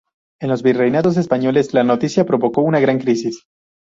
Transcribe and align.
En 0.41 0.49
los 0.49 0.63
virreinatos 0.63 1.15
españoles, 1.17 1.75
la 1.75 1.83
noticia 1.83 2.25
provocó 2.25 2.63
una 2.63 2.79
gran 2.79 2.97
crisis. 2.97 3.45